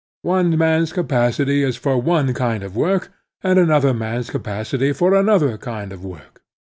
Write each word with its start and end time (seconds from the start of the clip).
One 0.23 0.57
man's 0.57 0.93
capacity 0.93 1.61
is 1.61 1.75
for 1.77 2.01
one 2.01 2.33
kind 2.33 2.63
of 2.63 2.75
work 2.75 3.11
and 3.43 3.59
another 3.59 3.93
man's 3.93 4.31
capacity 4.31 4.93
for 4.93 5.13
another 5.13 5.55
Idnd 5.59 5.91
of 5.91 6.03
work. 6.03 6.41